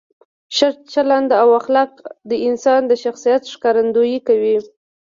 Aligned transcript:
ښه 0.55 0.67
چلند 0.93 1.29
او 1.41 1.49
اخلاق 1.59 1.91
د 2.29 2.31
انسان 2.47 2.81
د 2.87 2.91
شخصیت 3.03 3.41
ښکارندویي 3.53 4.19
کوي. 4.27 4.55